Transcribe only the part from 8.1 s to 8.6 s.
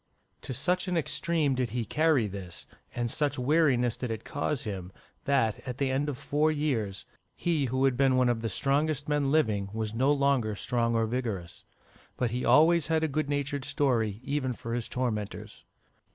one of the